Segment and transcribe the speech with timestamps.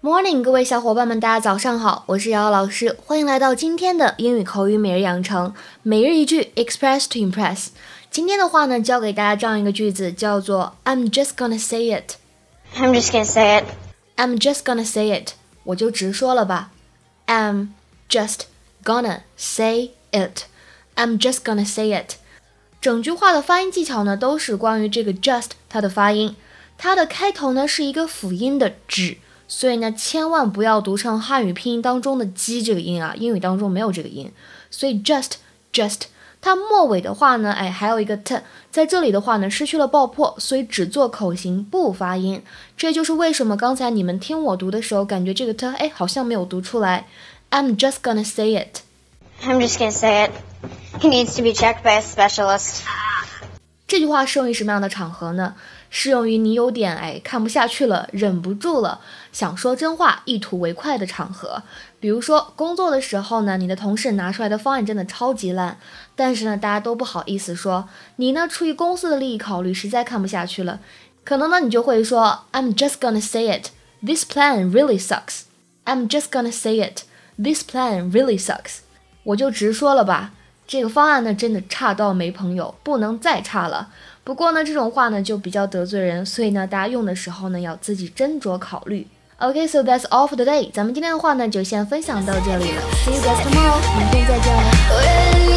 [0.00, 7.70] Morning，各位小伙伴们，大家早上好，我是瑶瑶老师，欢迎来到今天的英语口语每日养成，每日一句，Express to Impress。
[8.08, 12.12] 今天的话呢，教给大家这样一个句子，叫做 I'm just gonna say it。
[12.76, 13.64] I'm just gonna say it。
[14.16, 15.32] I'm just gonna say it。
[15.64, 16.70] 我就直说了吧。
[17.26, 17.70] I'm
[18.08, 18.42] just
[18.84, 20.44] gonna say it。
[20.94, 22.14] I'm just gonna say it。
[22.86, 26.36] 整句话的发音技巧呢，都是关于这个 just 它的发音。
[26.78, 29.18] 它的开头呢是一个辅音的 z，
[29.48, 34.30] 所以呢千万不要读成汉语拼音当中的鸡这个音啊，英语当中没有这个音，
[34.70, 35.32] 所以 just
[35.72, 36.02] just。
[36.40, 38.40] 它末尾的话呢，哎，还有一个 t，
[38.70, 42.40] 在这里的话呢，失去了爆破，所以只做口型不发音。
[42.76, 47.08] 这就是为什么刚才你们听我读的时候，感觉这个 t，哎，好像没有读出来。
[47.50, 48.82] I'm just gonna say it。
[49.42, 50.30] I'm just gonna say it.
[51.00, 52.80] He needs to be checked by a specialist.
[53.86, 55.54] 这句话适用于什么样的场合呢？
[55.90, 61.62] 适用于你有点哎看不下去了，忍不住了，想说真话，一吐为快的场合。
[62.00, 65.78] 比如说工作的时候呢，你的同事拿出来的方案真的超级烂，
[66.16, 70.80] 但是呢大家都不好意思说，你呢出于公司的利益考虑，实在看不下去了，
[71.24, 73.68] 可能呢你就会说，I'm just gonna say it.
[74.04, 75.42] This plan really sucks.
[75.84, 77.02] I'm just gonna say it.
[77.40, 78.78] This plan really sucks.
[79.22, 80.32] 我就直说了吧。
[80.66, 83.88] 这个方案呢，真的差到没朋友，不能再差了。
[84.24, 89.06] 不过呢，这种话呢就比较得罪人，所以呢，大家用的时候呢要自己斟酌考虑。
[89.38, 90.70] OK，so、that's all for today。
[90.72, 92.82] 咱们今天的话呢就先分享到这里了。
[93.04, 95.55] See you guys tomorrow，明天再见